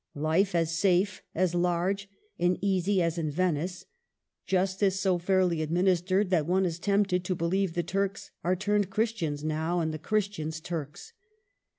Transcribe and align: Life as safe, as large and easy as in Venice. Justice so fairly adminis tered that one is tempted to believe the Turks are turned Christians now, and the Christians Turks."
Life 0.15 0.55
as 0.55 0.75
safe, 0.75 1.21
as 1.35 1.53
large 1.53 2.09
and 2.39 2.57
easy 2.59 3.03
as 3.03 3.19
in 3.19 3.29
Venice. 3.29 3.85
Justice 4.47 4.99
so 4.99 5.19
fairly 5.19 5.57
adminis 5.59 6.01
tered 6.03 6.29
that 6.29 6.47
one 6.47 6.65
is 6.65 6.79
tempted 6.79 7.23
to 7.23 7.35
believe 7.35 7.73
the 7.75 7.83
Turks 7.83 8.31
are 8.43 8.55
turned 8.55 8.89
Christians 8.89 9.43
now, 9.43 9.79
and 9.79 9.93
the 9.93 9.99
Christians 9.99 10.59
Turks." 10.59 11.13